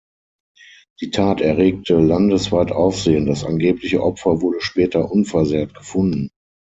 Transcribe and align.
Die 0.99 1.11
Tat 1.11 1.41
erregte 1.41 1.93
landesweit 1.99 2.71
Aufsehen, 2.71 3.27
das 3.27 3.43
angebliche 3.43 4.01
Opfer 4.01 4.41
wurde 4.41 4.59
später 4.59 5.11
unversehrt 5.11 5.75
gefunden. 5.75 6.31